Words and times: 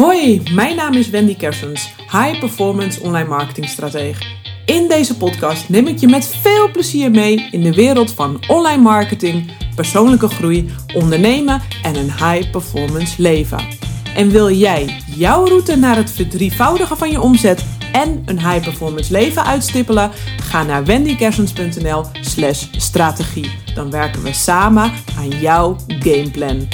Hoi, 0.00 0.42
mijn 0.54 0.76
naam 0.76 0.92
is 0.92 1.08
Wendy 1.10 1.36
Kersens, 1.36 1.92
High 1.96 2.38
Performance 2.38 3.00
Online 3.02 3.28
Marketing 3.28 3.68
Stratege. 3.68 4.24
In 4.66 4.88
deze 4.88 5.16
podcast 5.16 5.68
neem 5.68 5.86
ik 5.86 5.98
je 5.98 6.08
met 6.08 6.26
veel 6.26 6.70
plezier 6.70 7.10
mee 7.10 7.48
in 7.50 7.62
de 7.62 7.72
wereld 7.72 8.12
van 8.12 8.40
online 8.48 8.82
marketing, 8.82 9.50
persoonlijke 9.74 10.28
groei, 10.28 10.70
ondernemen 10.94 11.60
en 11.82 11.96
een 11.96 12.12
high 12.12 12.50
performance 12.50 13.22
leven. 13.22 13.66
En 14.14 14.30
wil 14.30 14.50
jij 14.50 15.02
jouw 15.16 15.46
route 15.46 15.76
naar 15.76 15.96
het 15.96 16.10
verdrievoudigen 16.10 16.96
van 16.96 17.10
je 17.10 17.20
omzet 17.20 17.64
en 17.92 18.22
een 18.26 18.38
high 18.38 18.64
performance 18.64 19.12
leven 19.12 19.44
uitstippelen? 19.44 20.10
Ga 20.42 20.62
naar 20.62 20.84
wendykersens.nl/slash 20.84 22.66
strategie. 22.70 23.50
Dan 23.74 23.90
werken 23.90 24.22
we 24.22 24.32
samen 24.32 24.92
aan 25.18 25.28
jouw 25.28 25.76
gameplan. 25.86 26.68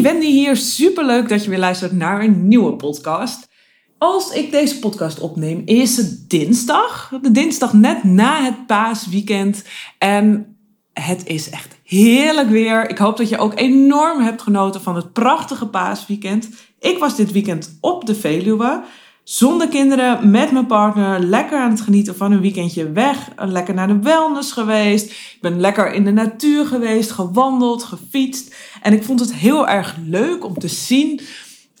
Hey, 0.00 0.12
Wendy 0.12 0.30
hier. 0.30 0.56
Superleuk 0.56 1.28
dat 1.28 1.44
je 1.44 1.50
weer 1.50 1.58
luistert 1.58 1.92
naar 1.92 2.20
een 2.20 2.48
nieuwe 2.48 2.76
podcast. 2.76 3.48
Als 3.98 4.32
ik 4.32 4.50
deze 4.50 4.78
podcast 4.78 5.20
opneem, 5.20 5.62
is 5.64 5.96
het 5.96 6.30
dinsdag. 6.30 7.12
De 7.22 7.30
dinsdag 7.30 7.72
net 7.72 8.04
na 8.04 8.42
het 8.42 8.66
paasweekend. 8.66 9.64
En 9.98 10.56
het 10.92 11.26
is 11.26 11.50
echt 11.50 11.80
heerlijk 11.84 12.48
weer. 12.48 12.90
Ik 12.90 12.98
hoop 12.98 13.16
dat 13.16 13.28
je 13.28 13.38
ook 13.38 13.58
enorm 13.58 14.20
hebt 14.20 14.42
genoten 14.42 14.80
van 14.80 14.96
het 14.96 15.12
prachtige 15.12 15.66
paasweekend. 15.66 16.48
Ik 16.78 16.98
was 16.98 17.16
dit 17.16 17.32
weekend 17.32 17.78
op 17.80 18.06
de 18.06 18.14
Veluwe. 18.14 18.82
Zonder 19.24 19.68
kinderen, 19.68 20.30
met 20.30 20.52
mijn 20.52 20.66
partner, 20.66 21.20
lekker 21.20 21.58
aan 21.58 21.70
het 21.70 21.80
genieten 21.80 22.16
van 22.16 22.32
een 22.32 22.40
weekendje 22.40 22.92
weg. 22.92 23.28
Lekker 23.36 23.74
naar 23.74 23.86
de 23.86 23.98
wellness 23.98 24.52
geweest. 24.52 25.10
Ik 25.10 25.38
ben 25.40 25.60
lekker 25.60 25.92
in 25.92 26.04
de 26.04 26.12
natuur 26.12 26.66
geweest, 26.66 27.10
gewandeld, 27.10 27.82
gefietst. 27.82 28.54
En 28.82 28.92
ik 28.92 29.04
vond 29.04 29.20
het 29.20 29.34
heel 29.34 29.68
erg 29.68 29.96
leuk 30.06 30.44
om 30.44 30.58
te 30.58 30.68
zien 30.68 31.20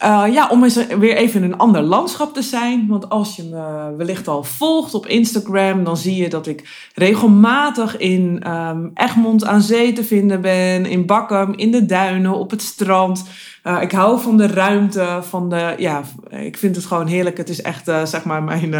uh, 0.04 0.24
ja, 0.32 0.48
om 0.48 0.64
eens 0.64 0.86
weer 0.86 1.16
even 1.16 1.42
in 1.42 1.52
een 1.52 1.58
ander 1.58 1.82
landschap 1.82 2.34
te 2.34 2.42
zijn. 2.42 2.86
Want 2.88 3.08
als 3.08 3.36
je 3.36 3.42
me 3.42 3.94
wellicht 3.96 4.28
al 4.28 4.42
volgt 4.42 4.94
op 4.94 5.06
Instagram, 5.06 5.84
dan 5.84 5.96
zie 5.96 6.16
je 6.16 6.28
dat 6.28 6.46
ik 6.46 6.90
regelmatig 6.94 7.96
in 7.96 8.50
um, 8.50 8.90
Egmond 8.94 9.44
aan 9.44 9.62
zee 9.62 9.92
te 9.92 10.04
vinden 10.04 10.40
ben, 10.40 10.86
in 10.86 11.06
Bakkum, 11.06 11.54
in 11.54 11.70
de 11.70 11.86
duinen, 11.86 12.34
op 12.34 12.50
het 12.50 12.62
strand. 12.62 13.24
Uh, 13.64 13.82
ik 13.82 13.92
hou 13.92 14.20
van 14.20 14.36
de 14.36 14.46
ruimte, 14.46 15.18
van 15.22 15.48
de, 15.48 15.74
ja, 15.78 16.02
ik 16.30 16.56
vind 16.56 16.76
het 16.76 16.84
gewoon 16.84 17.06
heerlijk. 17.06 17.36
Het 17.36 17.48
is 17.48 17.62
echt, 17.62 17.88
uh, 17.88 18.04
zeg 18.04 18.24
maar, 18.24 18.42
mijn 18.42 18.74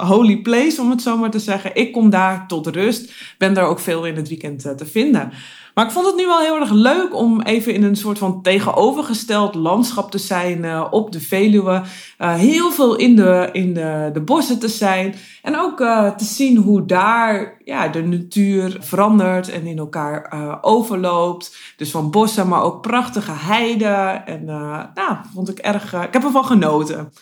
holy 0.00 0.36
place, 0.36 0.80
om 0.80 0.90
het 0.90 1.02
zo 1.02 1.16
maar 1.16 1.30
te 1.30 1.38
zeggen. 1.38 1.74
Ik 1.74 1.92
kom 1.92 2.10
daar 2.10 2.44
tot 2.46 2.66
rust, 2.66 3.12
ben 3.38 3.54
daar 3.54 3.66
ook 3.66 3.80
veel 3.80 4.04
in 4.04 4.16
het 4.16 4.28
weekend 4.28 4.60
te 4.60 4.86
vinden. 4.86 5.32
Maar 5.74 5.84
ik 5.84 5.90
vond 5.90 6.06
het 6.06 6.16
nu 6.16 6.26
wel 6.26 6.40
heel 6.40 6.60
erg 6.60 6.70
leuk 6.70 7.14
om 7.14 7.40
even 7.40 7.74
in 7.74 7.82
een 7.82 7.96
soort 7.96 8.18
van 8.18 8.42
tegenovergesteld 8.42 9.54
landschap 9.54 10.10
te 10.10 10.18
zijn 10.18 10.90
op 10.90 11.12
de 11.12 11.20
Veluwe. 11.20 11.82
Heel 12.18 12.70
veel 12.70 12.96
in, 12.96 13.16
de, 13.16 13.48
in 13.52 13.74
de, 13.74 14.10
de 14.12 14.20
bossen 14.20 14.58
te 14.58 14.68
zijn. 14.68 15.14
En 15.42 15.58
ook 15.58 15.76
te 16.16 16.24
zien 16.24 16.56
hoe 16.56 16.84
daar 16.84 17.60
ja, 17.64 17.88
de 17.88 18.02
natuur 18.02 18.76
verandert 18.80 19.48
en 19.48 19.66
in 19.66 19.78
elkaar 19.78 20.28
overloopt. 20.60 21.56
Dus 21.76 21.90
van 21.90 22.10
bossen, 22.10 22.48
maar 22.48 22.62
ook 22.62 22.82
prachtige 22.82 23.32
heiden. 23.34 24.24
En 24.38 24.44
nou, 24.94 25.16
vond 25.34 25.48
ik 25.48 25.58
erg. 25.58 25.92
ik 25.94 26.12
heb 26.12 26.24
ervan 26.24 26.44
genoten. 26.44 27.12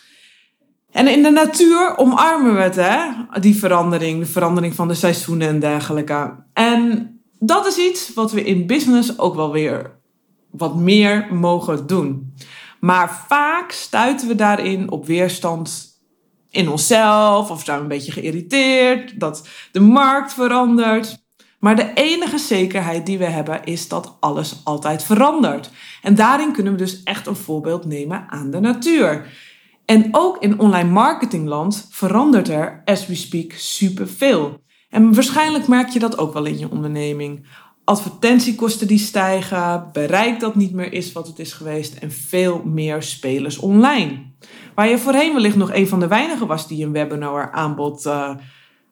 En 0.91 1.07
in 1.07 1.23
de 1.23 1.29
natuur 1.29 1.97
omarmen 1.97 2.55
we 2.55 2.61
het, 2.61 2.75
hè? 2.75 2.97
Die 3.39 3.55
verandering, 3.55 4.19
de 4.19 4.25
verandering 4.25 4.75
van 4.75 4.87
de 4.87 4.93
seizoenen 4.93 5.47
en 5.47 5.59
dergelijke. 5.59 6.35
En 6.53 7.09
dat 7.39 7.65
is 7.65 7.77
iets 7.77 8.13
wat 8.13 8.31
we 8.31 8.43
in 8.43 8.67
business 8.67 9.19
ook 9.19 9.35
wel 9.35 9.51
weer 9.51 9.99
wat 10.51 10.75
meer 10.75 11.33
mogen 11.33 11.87
doen. 11.87 12.33
Maar 12.79 13.25
vaak 13.27 13.71
stuiten 13.71 14.27
we 14.27 14.35
daarin 14.35 14.91
op 14.91 15.05
weerstand 15.05 15.93
in 16.49 16.69
onszelf 16.69 17.51
of 17.51 17.63
zijn 17.63 17.77
we 17.77 17.83
een 17.83 17.89
beetje 17.89 18.11
geïrriteerd 18.11 19.19
dat 19.19 19.47
de 19.71 19.79
markt 19.79 20.33
verandert. 20.33 21.24
Maar 21.59 21.75
de 21.75 21.91
enige 21.93 22.37
zekerheid 22.37 23.05
die 23.05 23.17
we 23.17 23.25
hebben 23.25 23.63
is 23.63 23.87
dat 23.87 24.17
alles 24.19 24.61
altijd 24.63 25.03
verandert. 25.03 25.69
En 26.01 26.15
daarin 26.15 26.51
kunnen 26.51 26.71
we 26.71 26.77
dus 26.77 27.03
echt 27.03 27.27
een 27.27 27.35
voorbeeld 27.35 27.85
nemen 27.85 28.25
aan 28.29 28.51
de 28.51 28.59
natuur. 28.59 29.25
En 29.85 30.07
ook 30.11 30.37
in 30.37 30.59
online 30.59 30.89
marketingland 30.89 31.87
verandert 31.89 32.49
er, 32.49 32.81
as 32.85 33.07
we 33.07 33.15
speak, 33.15 33.51
superveel. 33.51 34.63
En 34.89 35.13
waarschijnlijk 35.13 35.67
merk 35.67 35.89
je 35.89 35.99
dat 35.99 36.17
ook 36.17 36.33
wel 36.33 36.45
in 36.45 36.59
je 36.59 36.71
onderneming. 36.71 37.47
Advertentiekosten 37.83 38.87
die 38.87 38.99
stijgen, 38.99 39.89
bereik 39.93 40.39
dat 40.39 40.55
niet 40.55 40.73
meer 40.73 40.93
is 40.93 41.11
wat 41.11 41.27
het 41.27 41.39
is 41.39 41.53
geweest 41.53 41.95
en 41.95 42.11
veel 42.11 42.61
meer 42.65 43.03
spelers 43.03 43.57
online. 43.57 44.33
Waar 44.75 44.89
je 44.89 44.97
voorheen 44.97 45.33
wellicht 45.33 45.55
nog 45.55 45.73
een 45.73 45.87
van 45.87 45.99
de 45.99 46.07
weinigen 46.07 46.47
was 46.47 46.67
die 46.67 46.85
een 46.85 46.91
webinar 46.91 47.51
aanbod 47.51 48.05
uh, 48.05 48.29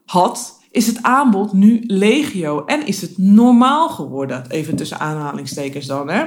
had, 0.05 0.62
is 0.73 0.87
het 0.87 1.03
aanbod 1.03 1.53
nu 1.53 1.83
legio 1.87 2.65
en 2.65 2.85
is 2.85 3.01
het 3.01 3.17
normaal 3.17 3.89
geworden. 3.89 4.49
Even 4.49 4.75
tussen 4.75 4.99
aanhalingstekens 4.99 5.85
dan, 5.85 6.09
hè. 6.09 6.25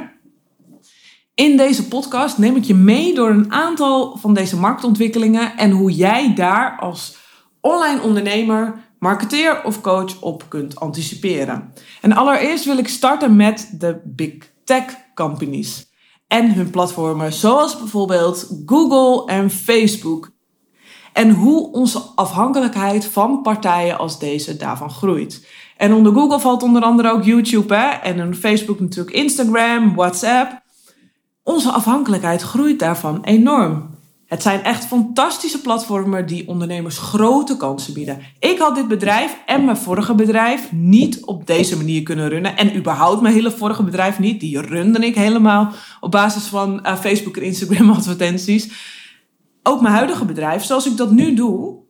In 1.35 1.57
deze 1.57 1.89
podcast 1.89 2.39
neem 2.39 2.57
ik 2.57 2.65
je 2.65 2.75
mee 2.75 3.15
door 3.15 3.31
een 3.31 3.53
aantal 3.53 4.17
van 4.17 4.35
deze 4.35 4.57
marktontwikkelingen 4.57 5.57
en 5.57 5.71
hoe 5.71 5.91
jij 5.91 6.35
daar 6.35 6.79
als 6.81 7.17
online 7.61 8.01
ondernemer 8.01 8.75
marketeer 8.99 9.65
of 9.65 9.81
coach 9.81 10.21
op 10.21 10.45
kunt 10.49 10.81
anticiperen. 10.81 11.73
En 12.01 12.13
allereerst 12.13 12.65
wil 12.65 12.79
ik 12.79 12.89
starten 12.89 13.37
met 13.37 13.75
de 13.79 14.01
big 14.05 14.53
tech 14.65 14.85
companies 15.15 15.91
en 16.27 16.53
hun 16.53 16.71
platformen 16.71 17.33
zoals 17.33 17.79
bijvoorbeeld 17.79 18.63
Google 18.67 19.33
en 19.33 19.51
Facebook. 19.51 20.36
En 21.17 21.31
hoe 21.31 21.73
onze 21.73 22.03
afhankelijkheid 22.15 23.05
van 23.05 23.43
partijen 23.43 23.99
als 23.99 24.19
deze 24.19 24.57
daarvan 24.57 24.91
groeit. 24.91 25.47
En 25.77 25.93
onder 25.93 26.13
Google 26.13 26.41
valt 26.41 26.63
onder 26.63 26.83
andere 26.83 27.13
ook 27.13 27.25
YouTube 27.25 27.75
hè? 27.75 27.87
en 27.87 28.23
onder 28.23 28.35
Facebook 28.35 28.81
natuurlijk 28.81 29.17
Instagram, 29.17 29.95
WhatsApp. 29.95 30.61
Onze 31.43 31.71
afhankelijkheid 31.71 32.43
groeit 32.43 32.79
daarvan 32.79 33.25
enorm. 33.25 33.91
Het 34.27 34.43
zijn 34.43 34.63
echt 34.63 34.87
fantastische 34.87 35.61
platformen 35.61 36.27
die 36.27 36.49
ondernemers 36.49 36.99
grote 36.99 37.57
kansen 37.57 37.95
bieden. 37.95 38.21
Ik 38.39 38.59
had 38.59 38.75
dit 38.75 38.89
bedrijf 38.89 39.37
en 39.47 39.65
mijn 39.65 39.77
vorige 39.77 40.15
bedrijf 40.15 40.73
niet 40.73 41.25
op 41.25 41.47
deze 41.47 41.77
manier 41.77 42.03
kunnen 42.03 42.29
runnen. 42.29 42.57
En 42.57 42.77
überhaupt 42.77 43.21
mijn 43.21 43.35
hele 43.35 43.51
vorige 43.51 43.83
bedrijf 43.83 44.19
niet. 44.19 44.41
Die 44.41 44.61
runde 44.61 44.99
ik 44.99 45.15
helemaal 45.15 45.73
op 46.01 46.11
basis 46.11 46.45
van 46.45 46.81
uh, 46.83 46.97
Facebook 46.97 47.37
en 47.37 47.43
Instagram 47.43 47.91
advertenties. 48.01 48.71
Ook 49.69 49.81
mijn 49.81 49.95
huidige 49.95 50.25
bedrijf, 50.25 50.65
zoals 50.65 50.87
ik 50.87 50.97
dat 50.97 51.11
nu 51.11 51.35
doe. 51.35 51.85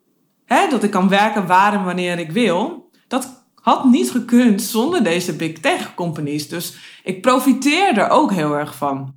Hè, 0.45 0.69
dat 0.69 0.83
ik 0.83 0.91
kan 0.91 1.09
werken 1.09 1.47
waar 1.47 1.73
en 1.73 1.85
wanneer 1.85 2.19
ik 2.19 2.31
wil. 2.31 2.91
Dat 3.09 3.49
had 3.55 3.85
niet 3.85 4.11
gekund 4.11 4.63
zonder 4.63 5.03
deze 5.03 5.37
big 5.37 5.61
tech 5.61 5.95
companies. 5.95 6.49
Dus 6.49 6.77
ik 7.05 7.23
profiteer 7.23 7.99
er 7.99 8.09
ook 8.09 8.33
heel 8.33 8.57
erg 8.57 8.77
van. 8.77 9.15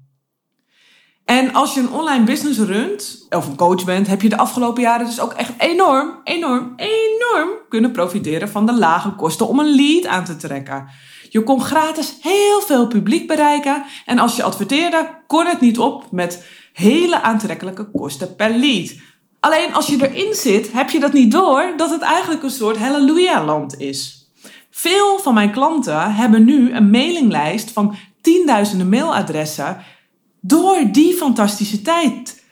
En 1.25 1.53
als 1.53 1.74
je 1.74 1.80
een 1.80 1.92
online 1.92 2.24
business 2.24 2.59
runt, 2.59 3.25
of 3.30 3.47
een 3.47 3.56
coach 3.56 3.86
bent, 3.86 4.08
heb 4.08 4.22
je 4.22 4.30
de 4.30 4.38
afgelopen 4.38 4.81
jaren 4.81 5.06
dus 5.06 5.20
ook 5.20 5.34
echt 5.34 5.53
enorm, 5.58 6.20
enorm, 6.24 6.74
enorm 6.76 7.50
kunnen 7.70 7.91
profiteren 7.91 8.50
van 8.50 8.66
de 8.66 8.78
lage 8.78 9.12
kosten 9.12 9.47
om 9.47 9.59
een 9.59 9.76
lead 9.76 10.06
aan 10.06 10.26
te 10.26 10.38
trekken. 10.38 10.88
Je 11.30 11.44
kon 11.44 11.62
gratis 11.62 12.18
heel 12.22 12.62
veel 12.62 12.88
publiek 12.88 13.28
bereiken 13.28 13.84
en 14.06 14.20
als 14.20 14.36
je 14.36 14.44
adverteerde, 14.44 15.09
kon 15.28 15.46
het 15.46 15.59
niet 15.59 15.80
op 15.80 16.12
met 16.12 16.46
hele 16.74 17.22
aantrekkelijke 17.22 17.91
kosten 17.91 18.35
per 18.35 18.50
lead. 18.50 18.94
Alleen 19.40 19.74
als 19.74 19.88
je 19.88 20.09
erin 20.09 20.34
zit, 20.34 20.72
heb 20.72 20.90
je 20.90 21.00
dat 21.00 21.13
niet 21.13 21.31
door 21.31 21.74
dat 21.78 21.90
het 21.90 22.02
eigenlijk 22.02 22.44
een 22.44 22.50
soort 22.50 22.78
halleluja-land 22.78 23.80
is. 23.80 24.29
Veel 24.70 25.20
van 25.20 25.34
mijn 25.34 25.52
klanten 25.52 26.14
hebben 26.14 26.46
nu 26.46 26.73
een 26.73 26.90
mailinglijst 26.90 27.72
van 27.72 27.96
tienduizenden 28.22 28.90
mailadressen 28.90 29.78
door 30.41 30.91
die 30.91 31.14
fantastische 31.14 31.82
tijd. 31.82 32.44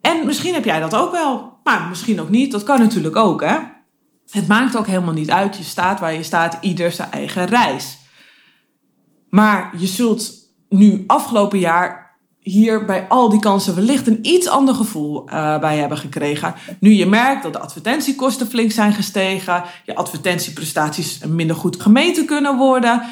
En 0.00 0.26
misschien 0.26 0.54
heb 0.54 0.64
jij 0.64 0.80
dat 0.80 0.94
ook 0.94 1.12
wel, 1.12 1.58
maar 1.64 1.88
misschien 1.88 2.20
ook 2.20 2.30
niet. 2.30 2.52
Dat 2.52 2.62
kan 2.62 2.78
natuurlijk 2.78 3.16
ook, 3.16 3.40
hè? 3.44 3.56
Het 4.30 4.48
maakt 4.48 4.76
ook 4.76 4.86
helemaal 4.86 5.14
niet 5.14 5.30
uit. 5.30 5.56
Je 5.56 5.62
staat 5.62 6.00
waar 6.00 6.14
je 6.14 6.22
staat, 6.22 6.58
ieder 6.60 6.92
zijn 6.92 7.10
eigen 7.10 7.46
reis. 7.46 7.98
Maar 9.30 9.74
je 9.76 9.86
zult 9.86 10.32
nu 10.68 11.04
afgelopen 11.06 11.58
jaar 11.58 12.07
hier 12.40 12.84
bij 12.84 13.08
al 13.08 13.28
die 13.28 13.40
kansen 13.40 13.74
wellicht 13.74 14.06
een 14.06 14.26
iets 14.26 14.48
ander 14.48 14.74
gevoel 14.74 15.24
uh, 15.24 15.58
bij 15.58 15.76
hebben 15.76 15.98
gekregen. 15.98 16.54
Nu 16.80 16.92
je 16.92 17.06
merkt 17.06 17.42
dat 17.42 17.52
de 17.52 17.58
advertentiekosten 17.58 18.46
flink 18.46 18.72
zijn 18.72 18.92
gestegen, 18.92 19.64
je 19.84 19.94
advertentieprestaties 19.94 21.18
minder 21.26 21.56
goed 21.56 21.82
gemeten 21.82 22.26
kunnen 22.26 22.56
worden. 22.56 23.02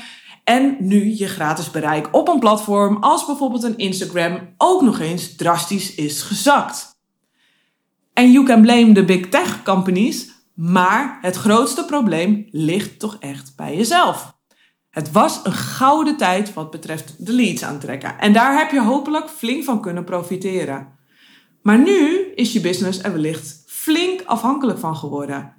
En 0.45 0.77
nu 0.79 1.17
je 1.17 1.27
gratis 1.27 1.71
bereik 1.71 2.09
op 2.11 2.29
een 2.29 2.39
platform 2.39 2.97
als 2.97 3.27
bijvoorbeeld 3.27 3.63
een 3.63 3.79
Instagram 3.79 4.39
ook 4.57 4.83
nog 4.83 5.01
eens 5.01 5.37
drastisch 5.37 5.95
is 5.95 6.23
gezakt. 6.23 6.95
En 8.13 8.31
you 8.31 8.45
can 8.45 8.63
blame 8.63 8.93
the 8.93 9.05
big 9.05 9.29
tech 9.29 9.63
companies, 9.63 10.31
maar 10.55 11.19
het 11.21 11.37
grootste 11.37 11.85
probleem 11.85 12.47
ligt 12.51 12.99
toch 12.99 13.17
echt 13.21 13.53
bij 13.57 13.77
jezelf. 13.77 14.36
Het 14.97 15.13
was 15.13 15.41
een 15.43 15.53
gouden 15.53 16.17
tijd 16.17 16.55
wat 16.55 16.71
betreft 16.71 17.27
de 17.27 17.33
leads 17.33 17.63
aantrekken. 17.63 18.19
En 18.19 18.33
daar 18.33 18.59
heb 18.59 18.71
je 18.71 18.83
hopelijk 18.83 19.29
flink 19.29 19.65
van 19.65 19.81
kunnen 19.81 20.05
profiteren. 20.05 20.89
Maar 21.63 21.79
nu 21.79 22.33
is 22.35 22.53
je 22.53 22.61
business 22.61 23.03
er 23.03 23.13
wellicht 23.13 23.63
flink 23.67 24.23
afhankelijk 24.25 24.79
van 24.79 24.97
geworden. 24.97 25.55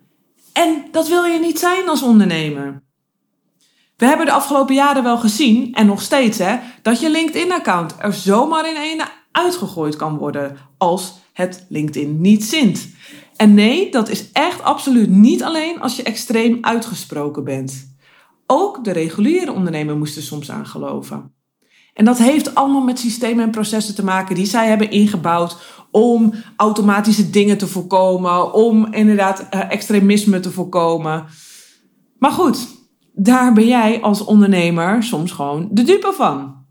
En 0.53 0.85
dat 0.91 1.07
wil 1.07 1.23
je 1.23 1.39
niet 1.39 1.59
zijn 1.59 1.89
als 1.89 2.01
ondernemer. 2.01 2.83
We 3.97 4.05
hebben 4.05 4.25
de 4.25 4.31
afgelopen 4.31 4.75
jaren 4.75 5.03
wel 5.03 5.17
gezien, 5.17 5.73
en 5.73 5.85
nog 5.85 6.01
steeds, 6.01 6.37
hè, 6.37 6.57
dat 6.81 6.99
je 6.99 7.09
LinkedIn-account 7.09 7.95
er 7.99 8.13
zomaar 8.13 8.69
in 8.69 8.75
één 8.75 9.07
uitgegooid 9.31 9.95
kan 9.95 10.17
worden 10.17 10.57
als 10.77 11.13
het 11.33 11.65
LinkedIn 11.69 12.21
niet 12.21 12.43
zint. 12.43 12.89
En 13.35 13.53
nee, 13.53 13.91
dat 13.91 14.09
is 14.09 14.31
echt 14.31 14.63
absoluut 14.63 15.09
niet 15.09 15.43
alleen 15.43 15.81
als 15.81 15.95
je 15.95 16.03
extreem 16.03 16.57
uitgesproken 16.61 17.43
bent. 17.43 17.95
Ook 18.47 18.83
de 18.83 18.91
reguliere 18.91 19.51
ondernemer 19.51 19.97
moest 19.97 20.15
er 20.15 20.21
soms 20.21 20.51
aan 20.51 20.65
geloven. 20.65 21.35
En 21.93 22.05
dat 22.05 22.17
heeft 22.17 22.55
allemaal 22.55 22.81
met 22.81 22.99
systemen 22.99 23.43
en 23.43 23.51
processen 23.51 23.95
te 23.95 24.03
maken 24.03 24.35
die 24.35 24.45
zij 24.45 24.67
hebben 24.67 24.91
ingebouwd 24.91 25.57
om 25.91 26.33
automatische 26.55 27.29
dingen 27.29 27.57
te 27.57 27.67
voorkomen, 27.67 28.53
om 28.53 28.93
inderdaad 28.93 29.47
eh, 29.49 29.71
extremisme 29.71 30.39
te 30.39 30.51
voorkomen. 30.51 31.25
Maar 32.19 32.31
goed, 32.31 32.67
daar 33.13 33.53
ben 33.53 33.67
jij 33.67 34.01
als 34.01 34.23
ondernemer 34.23 35.03
soms 35.03 35.31
gewoon 35.31 35.67
de 35.71 35.83
dupe 35.83 36.13
van. 36.15 36.65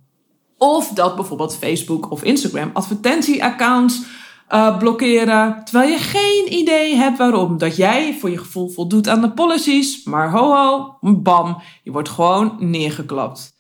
Of 0.59 0.89
dat 0.89 1.17
bijvoorbeeld 1.17 1.57
Facebook 1.57 2.11
of 2.11 2.23
Instagram 2.23 2.71
advertentieaccounts 2.73 4.03
uh, 4.51 4.79
blokkeren, 4.79 5.65
terwijl 5.65 5.91
je 5.91 5.99
geen 5.99 6.53
idee 6.53 6.95
hebt 6.95 7.19
waarom. 7.19 7.59
Dat 7.59 7.77
jij 7.77 8.17
voor 8.21 8.31
je 8.31 8.39
gevoel 8.39 8.69
voldoet 8.69 9.09
aan 9.09 9.21
de 9.21 9.31
policies, 9.31 10.05
maar 10.05 10.31
ho 10.31 10.55
ho, 10.55 10.99
bam, 11.01 11.63
je 11.83 11.91
wordt 11.93 12.09
gewoon 12.09 12.57
neergeklapt. 12.59 13.55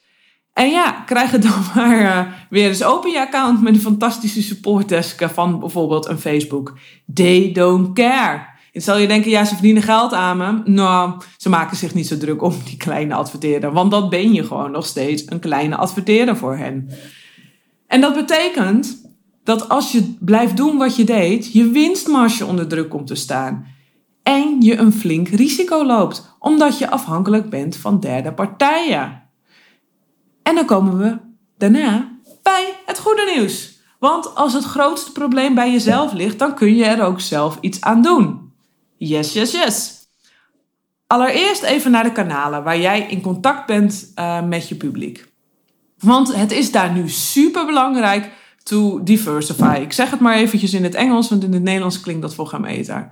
En 0.52 0.70
ja, 0.70 1.02
krijg 1.06 1.30
het 1.30 1.42
dan 1.42 1.64
maar 1.74 2.00
uh, 2.00 2.20
weer 2.50 2.68
eens 2.68 2.84
open 2.84 3.10
je 3.10 3.20
account 3.20 3.62
met 3.62 3.74
een 3.74 3.80
fantastische 3.80 4.42
supportdesk 4.42 5.28
van 5.32 5.60
bijvoorbeeld 5.60 6.06
een 6.06 6.18
Facebook. 6.18 6.78
They 7.14 7.52
don't 7.52 7.92
care. 7.92 8.54
En 8.72 8.82
zal 8.82 8.98
je 8.98 9.06
denken, 9.06 9.30
ja, 9.30 9.44
ze 9.44 9.54
verdienen 9.54 9.82
geld 9.82 10.12
aan 10.12 10.36
me. 10.36 10.62
Nou, 10.64 11.20
ze 11.36 11.48
maken 11.48 11.76
zich 11.76 11.94
niet 11.94 12.06
zo 12.06 12.18
druk 12.18 12.42
om 12.42 12.54
die 12.64 12.76
kleine 12.76 13.14
adverteerder. 13.14 13.72
Want 13.72 13.90
dat 13.90 14.10
ben 14.10 14.32
je 14.32 14.44
gewoon 14.44 14.70
nog 14.70 14.86
steeds 14.86 15.22
een 15.26 15.38
kleine 15.38 15.76
adverteerder 15.76 16.36
voor 16.36 16.56
hen. 16.56 16.90
En 17.86 18.00
dat 18.00 18.14
betekent 18.14 19.05
dat 19.46 19.68
als 19.68 19.92
je 19.92 20.16
blijft 20.20 20.56
doen 20.56 20.76
wat 20.76 20.96
je 20.96 21.04
deed, 21.04 21.52
je 21.52 21.70
winstmarge 21.70 22.46
onder 22.46 22.68
druk 22.68 22.88
komt 22.88 23.06
te 23.06 23.14
staan. 23.14 23.66
En 24.22 24.60
je 24.60 24.76
een 24.76 24.92
flink 24.92 25.28
risico 25.28 25.84
loopt, 25.86 26.36
omdat 26.38 26.78
je 26.78 26.90
afhankelijk 26.90 27.50
bent 27.50 27.76
van 27.76 28.00
derde 28.00 28.32
partijen. 28.32 29.22
En 30.42 30.54
dan 30.54 30.64
komen 30.64 30.98
we 30.98 31.18
daarna 31.58 32.18
bij 32.42 32.74
het 32.86 32.98
goede 32.98 33.32
nieuws. 33.34 33.80
Want 33.98 34.34
als 34.34 34.52
het 34.52 34.64
grootste 34.64 35.12
probleem 35.12 35.54
bij 35.54 35.72
jezelf 35.72 36.12
ligt, 36.12 36.38
dan 36.38 36.54
kun 36.54 36.74
je 36.74 36.84
er 36.84 37.04
ook 37.04 37.20
zelf 37.20 37.58
iets 37.60 37.80
aan 37.80 38.02
doen. 38.02 38.52
Yes, 38.96 39.32
yes, 39.32 39.52
yes. 39.52 39.94
Allereerst 41.06 41.62
even 41.62 41.90
naar 41.90 42.04
de 42.04 42.12
kanalen 42.12 42.64
waar 42.64 42.78
jij 42.78 43.00
in 43.00 43.20
contact 43.20 43.66
bent 43.66 44.12
uh, 44.18 44.42
met 44.42 44.68
je 44.68 44.74
publiek. 44.74 45.32
Want 45.98 46.34
het 46.34 46.52
is 46.52 46.72
daar 46.72 46.92
nu 46.92 47.08
super 47.08 47.66
belangrijk 47.66 48.30
to 48.66 49.02
diversify. 49.02 49.78
Ik 49.80 49.92
zeg 49.92 50.10
het 50.10 50.20
maar 50.20 50.34
eventjes 50.34 50.74
in 50.74 50.84
het 50.84 50.94
Engels, 50.94 51.28
want 51.28 51.44
in 51.44 51.52
het 51.52 51.62
Nederlands 51.62 52.00
klinkt 52.00 52.22
dat 52.22 52.34
voor 52.34 52.60
meter. 52.60 53.10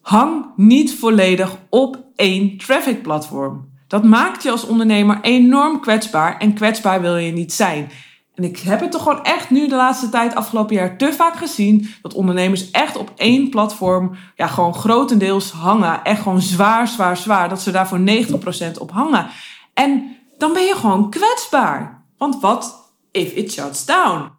Hang 0.00 0.44
niet 0.56 0.94
volledig 0.94 1.56
op 1.68 2.04
één 2.16 2.56
traffic 2.58 3.02
platform. 3.02 3.68
Dat 3.86 4.04
maakt 4.04 4.42
je 4.42 4.50
als 4.50 4.66
ondernemer 4.66 5.18
enorm 5.22 5.80
kwetsbaar 5.80 6.38
en 6.38 6.54
kwetsbaar 6.54 7.00
wil 7.00 7.16
je 7.16 7.32
niet 7.32 7.52
zijn. 7.52 7.90
En 8.34 8.44
ik 8.44 8.58
heb 8.58 8.80
het 8.80 8.90
toch 8.90 9.02
gewoon 9.02 9.24
echt 9.24 9.50
nu 9.50 9.68
de 9.68 9.74
laatste 9.74 10.08
tijd, 10.08 10.34
afgelopen 10.34 10.74
jaar, 10.74 10.96
te 10.96 11.12
vaak 11.12 11.36
gezien 11.36 11.88
dat 12.02 12.14
ondernemers 12.14 12.70
echt 12.70 12.96
op 12.96 13.12
één 13.16 13.50
platform, 13.50 14.14
ja, 14.36 14.46
gewoon 14.46 14.74
grotendeels 14.74 15.50
hangen. 15.50 16.02
Echt 16.02 16.22
gewoon 16.22 16.40
zwaar, 16.40 16.88
zwaar, 16.88 17.16
zwaar. 17.16 17.48
Dat 17.48 17.62
ze 17.62 17.70
daar 17.70 17.88
voor 17.88 18.00
90% 18.00 18.78
op 18.78 18.90
hangen. 18.90 19.26
En 19.74 20.16
dan 20.38 20.52
ben 20.52 20.62
je 20.62 20.74
gewoon 20.74 21.10
kwetsbaar. 21.10 22.04
Want 22.18 22.40
wat 22.40 22.81
if 23.12 23.32
it 23.32 23.52
shuts 23.52 23.84
down. 23.84 24.30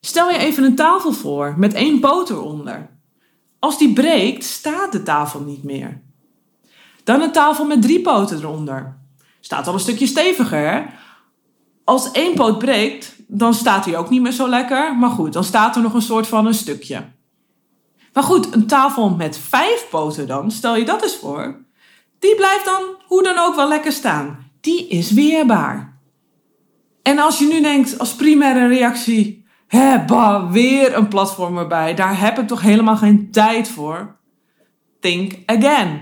Stel 0.00 0.30
je 0.30 0.38
even 0.38 0.64
een 0.64 0.74
tafel 0.74 1.12
voor 1.12 1.54
met 1.56 1.74
één 1.74 2.00
poot 2.00 2.30
eronder. 2.30 2.98
Als 3.58 3.78
die 3.78 3.92
breekt, 3.92 4.44
staat 4.44 4.92
de 4.92 5.02
tafel 5.02 5.40
niet 5.40 5.62
meer. 5.62 6.02
Dan 7.04 7.20
een 7.20 7.32
tafel 7.32 7.64
met 7.64 7.82
drie 7.82 8.00
poten 8.00 8.38
eronder. 8.38 8.98
Staat 9.40 9.66
al 9.66 9.74
een 9.74 9.80
stukje 9.80 10.06
steviger. 10.06 10.70
Hè? 10.70 10.84
Als 11.84 12.10
één 12.10 12.34
poot 12.34 12.58
breekt, 12.58 13.14
dan 13.26 13.54
staat 13.54 13.84
hij 13.84 13.96
ook 13.96 14.10
niet 14.10 14.22
meer 14.22 14.32
zo 14.32 14.48
lekker. 14.48 14.96
Maar 14.96 15.10
goed, 15.10 15.32
dan 15.32 15.44
staat 15.44 15.76
er 15.76 15.82
nog 15.82 15.94
een 15.94 16.02
soort 16.02 16.26
van 16.26 16.46
een 16.46 16.54
stukje. 16.54 17.04
Maar 18.12 18.22
goed, 18.22 18.54
een 18.54 18.66
tafel 18.66 19.10
met 19.10 19.38
vijf 19.38 19.86
poten 19.90 20.26
dan, 20.26 20.50
stel 20.50 20.76
je 20.76 20.84
dat 20.84 21.02
eens 21.02 21.16
voor. 21.16 21.64
Die 22.18 22.34
blijft 22.34 22.64
dan 22.64 22.82
hoe 23.06 23.22
dan 23.22 23.38
ook 23.38 23.54
wel 23.54 23.68
lekker 23.68 23.92
staan. 23.92 24.50
Die 24.60 24.88
is 24.88 25.10
weerbaar. 25.10 25.95
En 27.06 27.18
als 27.18 27.38
je 27.38 27.46
nu 27.46 27.60
denkt 27.60 27.98
als 27.98 28.14
primaire 28.14 28.66
reactie, 28.66 29.46
hè, 29.66 30.04
bah, 30.04 30.50
weer 30.50 30.96
een 30.96 31.08
platform 31.08 31.58
erbij, 31.58 31.94
daar 31.94 32.20
heb 32.20 32.38
ik 32.38 32.46
toch 32.46 32.60
helemaal 32.60 32.96
geen 32.96 33.30
tijd 33.30 33.68
voor. 33.68 34.16
Think 35.00 35.38
again. 35.46 36.00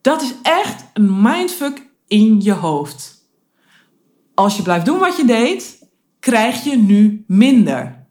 Dat 0.00 0.22
is 0.22 0.34
echt 0.42 0.84
een 0.92 1.22
mindfuck 1.22 1.86
in 2.06 2.40
je 2.40 2.52
hoofd. 2.52 3.28
Als 4.34 4.56
je 4.56 4.62
blijft 4.62 4.86
doen 4.86 4.98
wat 4.98 5.16
je 5.16 5.24
deed, 5.24 5.88
krijg 6.20 6.64
je 6.64 6.76
nu 6.76 7.24
minder. 7.26 8.06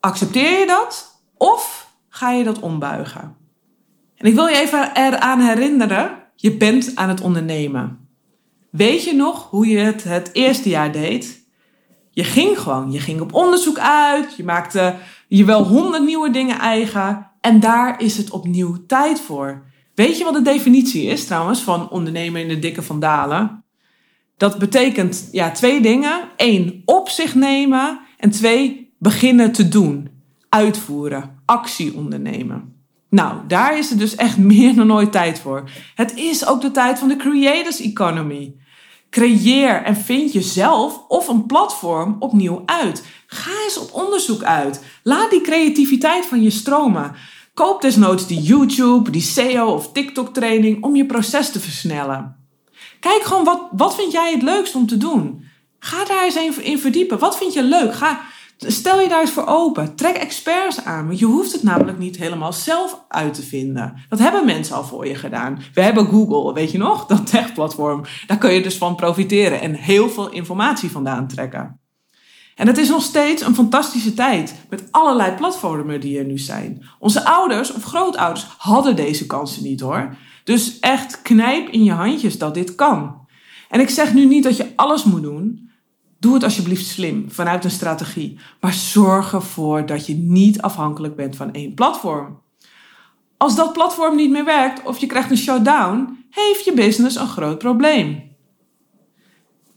Accepteer 0.00 0.58
je 0.58 0.66
dat 0.66 1.22
of 1.36 1.90
ga 2.08 2.30
je 2.30 2.44
dat 2.44 2.60
ombuigen? 2.60 3.36
En 4.16 4.26
ik 4.26 4.34
wil 4.34 4.46
je 4.46 4.56
even 4.56 4.90
eraan 4.94 5.40
herinneren, 5.40 6.10
je 6.34 6.56
bent 6.56 6.96
aan 6.96 7.08
het 7.08 7.20
ondernemen. 7.20 7.99
Weet 8.70 9.04
je 9.04 9.14
nog 9.14 9.50
hoe 9.50 9.66
je 9.66 9.78
het 9.78 10.04
het 10.04 10.30
eerste 10.32 10.68
jaar 10.68 10.92
deed? 10.92 11.40
Je 12.10 12.24
ging 12.24 12.58
gewoon, 12.58 12.92
je 12.92 13.00
ging 13.00 13.20
op 13.20 13.34
onderzoek 13.34 13.78
uit, 13.78 14.36
je 14.36 14.44
maakte 14.44 14.96
je 15.28 15.44
wel 15.44 15.64
honderd 15.64 16.04
nieuwe 16.04 16.30
dingen 16.30 16.58
eigen 16.58 17.30
en 17.40 17.60
daar 17.60 18.00
is 18.00 18.16
het 18.16 18.30
opnieuw 18.30 18.86
tijd 18.86 19.20
voor. 19.20 19.62
Weet 19.94 20.18
je 20.18 20.24
wat 20.24 20.34
de 20.34 20.42
definitie 20.42 21.02
is 21.02 21.24
trouwens 21.24 21.60
van 21.60 21.90
ondernemen 21.90 22.40
in 22.40 22.48
de 22.48 22.58
dikke 22.58 22.82
vandalen? 22.82 23.64
Dat 24.36 24.58
betekent 24.58 25.28
ja, 25.32 25.50
twee 25.50 25.80
dingen. 25.80 26.28
Eén, 26.36 26.82
op 26.84 27.08
zich 27.08 27.34
nemen 27.34 28.00
en 28.18 28.30
twee, 28.30 28.94
beginnen 28.98 29.52
te 29.52 29.68
doen. 29.68 30.08
Uitvoeren, 30.48 31.42
actie 31.44 31.94
ondernemen. 31.94 32.74
Nou, 33.10 33.36
daar 33.46 33.78
is 33.78 33.90
het 33.90 33.98
dus 33.98 34.14
echt 34.14 34.38
meer 34.52 34.74
dan 34.74 34.92
ooit 34.92 35.12
tijd 35.12 35.38
voor. 35.38 35.70
Het 35.94 36.16
is 36.16 36.46
ook 36.46 36.60
de 36.60 36.70
tijd 36.70 36.98
van 36.98 37.08
de 37.08 37.16
creators 37.16 37.80
economy. 37.80 38.54
Creëer 39.10 39.82
en 39.82 39.96
vind 39.96 40.32
jezelf 40.32 41.00
of 41.08 41.28
een 41.28 41.46
platform 41.46 42.16
opnieuw 42.18 42.62
uit. 42.66 43.04
Ga 43.26 43.50
eens 43.64 43.78
op 43.78 43.92
onderzoek 43.92 44.42
uit. 44.42 44.84
Laat 45.02 45.30
die 45.30 45.40
creativiteit 45.40 46.26
van 46.26 46.42
je 46.42 46.50
stromen. 46.50 47.14
Koop 47.54 47.82
desnoods 47.82 48.26
die 48.26 48.40
YouTube, 48.40 49.10
die 49.10 49.22
SEO 49.22 49.66
of 49.66 49.92
TikTok 49.92 50.34
training 50.34 50.82
om 50.82 50.96
je 50.96 51.06
proces 51.06 51.50
te 51.50 51.60
versnellen. 51.60 52.36
Kijk 53.00 53.22
gewoon 53.22 53.44
wat, 53.44 53.68
wat 53.72 53.94
vind 53.94 54.12
jij 54.12 54.32
het 54.32 54.42
leukst 54.42 54.74
om 54.74 54.86
te 54.86 54.96
doen. 54.96 55.44
Ga 55.78 56.04
daar 56.04 56.24
eens 56.24 56.58
in 56.58 56.78
verdiepen. 56.78 57.18
Wat 57.18 57.36
vind 57.36 57.52
je 57.52 57.62
leuk? 57.62 57.94
Ga, 57.94 58.20
Stel 58.66 59.00
je 59.00 59.08
daar 59.08 59.20
eens 59.20 59.30
voor 59.30 59.46
open. 59.46 59.94
Trek 59.94 60.16
experts 60.16 60.84
aan. 60.84 61.06
Want 61.06 61.18
je 61.18 61.24
hoeft 61.24 61.52
het 61.52 61.62
namelijk 61.62 61.98
niet 61.98 62.16
helemaal 62.16 62.52
zelf 62.52 63.04
uit 63.08 63.34
te 63.34 63.42
vinden. 63.42 63.94
Dat 64.08 64.18
hebben 64.18 64.44
mensen 64.44 64.76
al 64.76 64.84
voor 64.84 65.06
je 65.06 65.14
gedaan. 65.14 65.62
We 65.74 65.82
hebben 65.82 66.06
Google, 66.06 66.52
weet 66.52 66.70
je 66.70 66.78
nog? 66.78 67.06
Dat 67.06 67.26
techplatform. 67.26 68.04
Daar 68.26 68.38
kun 68.38 68.52
je 68.52 68.62
dus 68.62 68.76
van 68.76 68.94
profiteren 68.94 69.60
en 69.60 69.74
heel 69.74 70.10
veel 70.10 70.30
informatie 70.30 70.90
vandaan 70.90 71.28
trekken. 71.28 71.80
En 72.54 72.66
het 72.66 72.78
is 72.78 72.88
nog 72.88 73.02
steeds 73.02 73.42
een 73.42 73.54
fantastische 73.54 74.14
tijd 74.14 74.54
met 74.68 74.84
allerlei 74.90 75.34
platformen 75.34 76.00
die 76.00 76.18
er 76.18 76.24
nu 76.24 76.38
zijn. 76.38 76.86
Onze 76.98 77.24
ouders 77.24 77.72
of 77.72 77.84
grootouders 77.84 78.46
hadden 78.58 78.96
deze 78.96 79.26
kansen 79.26 79.62
niet 79.62 79.80
hoor. 79.80 80.16
Dus 80.44 80.78
echt 80.78 81.22
knijp 81.22 81.68
in 81.68 81.84
je 81.84 81.92
handjes 81.92 82.38
dat 82.38 82.54
dit 82.54 82.74
kan. 82.74 83.26
En 83.68 83.80
ik 83.80 83.88
zeg 83.88 84.14
nu 84.14 84.24
niet 84.24 84.44
dat 84.44 84.56
je 84.56 84.72
alles 84.76 85.04
moet 85.04 85.22
doen, 85.22 85.69
Doe 86.20 86.34
het 86.34 86.44
alsjeblieft 86.44 86.86
slim, 86.86 87.24
vanuit 87.30 87.64
een 87.64 87.70
strategie. 87.70 88.38
Maar 88.60 88.72
zorg 88.72 89.32
ervoor 89.32 89.86
dat 89.86 90.06
je 90.06 90.14
niet 90.14 90.60
afhankelijk 90.60 91.16
bent 91.16 91.36
van 91.36 91.52
één 91.52 91.74
platform. 91.74 92.40
Als 93.36 93.56
dat 93.56 93.72
platform 93.72 94.16
niet 94.16 94.30
meer 94.30 94.44
werkt 94.44 94.86
of 94.86 94.98
je 94.98 95.06
krijgt 95.06 95.30
een 95.30 95.36
shutdown, 95.36 96.26
heeft 96.30 96.64
je 96.64 96.72
business 96.72 97.16
een 97.16 97.28
groot 97.28 97.58
probleem. 97.58 98.28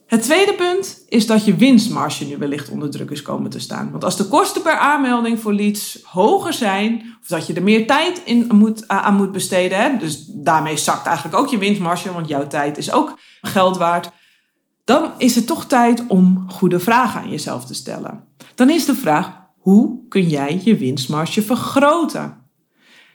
Het 0.08 0.22
tweede 0.22 0.54
punt 0.54 1.06
is 1.08 1.28
dat 1.28 1.46
je 1.46 1.56
winstmarge 1.56 2.26
nu 2.26 2.38
wellicht 2.38 2.70
onder 2.70 2.90
druk 2.90 3.12
is 3.12 3.22
komen 3.22 3.50
te 3.50 3.60
staan. 3.60 3.92
Want 3.92 4.04
als 4.04 4.18
de 4.18 4.28
kosten 4.28 4.62
per 4.62 4.78
aanmelding 4.78 5.40
voor 5.40 5.54
leads 5.54 6.00
hoger 6.04 6.54
zijn, 6.54 7.18
of 7.22 7.28
dat 7.28 7.48
je 7.48 7.54
er 7.54 7.64
meer 7.64 7.88
tijd 7.88 8.22
in 8.26 8.48
moet, 8.52 8.88
aan 8.88 9.16
moet 9.16 9.32
besteden, 9.32 10.00
dus 10.00 10.26
daarmee 10.26 10.78
zakt 10.78 11.08
eigenlijk 11.08 11.38
ook 11.38 11.48
je 11.48 11.58
winstmarge, 11.58 12.14
want 12.14 12.28
jouw 12.28 12.48
tijd 12.48 12.78
is 12.78 12.92
ook 12.92 13.20
geld 13.42 13.78
waard 13.78 14.12
dan 14.84 15.12
is 15.18 15.36
het 15.36 15.48
toch 15.48 15.66
tijd 15.66 16.08
om 16.08 16.46
goede 16.50 16.80
vragen 16.80 17.22
aan 17.22 17.30
jezelf 17.30 17.66
te 17.66 17.74
stellen. 17.74 18.24
Dan 18.56 18.70
is 18.70 18.86
de 18.86 18.96
vraag: 18.96 19.42
hoe 19.58 20.08
kun 20.08 20.30
jij 20.30 20.62
je 20.64 20.78
winstmarge 20.78 21.42
vergroten? 21.42 22.38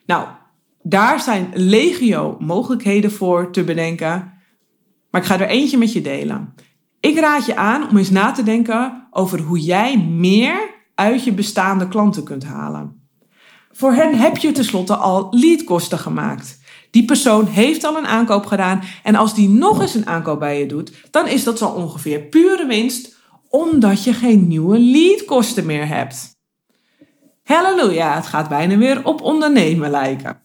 Nou, 0.06 0.28
daar 0.82 1.20
zijn 1.20 1.50
legio 1.54 2.37
mogelijkheden 2.38 3.12
voor 3.12 3.50
te 3.52 3.64
bedenken, 3.64 4.32
maar 5.10 5.20
ik 5.20 5.26
ga 5.26 5.40
er 5.40 5.48
eentje 5.48 5.78
met 5.78 5.92
je 5.92 6.00
delen. 6.00 6.54
Ik 7.00 7.18
raad 7.18 7.46
je 7.46 7.56
aan 7.56 7.88
om 7.88 7.96
eens 7.96 8.10
na 8.10 8.30
te 8.30 8.42
denken 8.42 9.06
over 9.10 9.40
hoe 9.40 9.60
jij 9.60 9.98
meer 9.98 10.76
uit 10.94 11.25
je 11.25 11.32
bestaande 11.32 11.88
klanten 11.88 12.25
kunt 12.25 12.44
halen. 12.44 13.08
Voor 13.72 13.92
hen 13.92 14.14
heb 14.14 14.37
je 14.37 14.52
tenslotte 14.52 14.96
al 14.96 15.26
leadkosten 15.30 15.98
gemaakt. 15.98 16.57
Die 16.90 17.04
persoon 17.04 17.47
heeft 17.47 17.85
al 17.85 17.97
een 17.97 18.07
aankoop 18.07 18.47
gedaan 18.47 18.83
en 19.02 19.14
als 19.14 19.35
die 19.35 19.49
nog 19.49 19.80
eens 19.80 19.95
een 19.95 20.07
aankoop 20.07 20.38
bij 20.38 20.59
je 20.59 20.66
doet, 20.66 20.92
dan 21.11 21.26
is 21.26 21.45
dat 21.45 21.59
zo 21.59 21.66
ongeveer 21.66 22.21
pure 22.21 22.66
winst, 22.66 23.16
omdat 23.49 24.04
je 24.04 24.12
geen 24.12 24.49
nieuwe 24.49 24.78
leadkosten 24.78 25.66
meer 25.66 25.87
hebt. 25.87 26.37
Halleluja, 27.42 28.14
het 28.14 28.26
gaat 28.26 28.49
bijna 28.49 28.76
weer 28.76 29.04
op 29.04 29.23
ondernemen 29.23 29.90
lijken. 29.90 30.40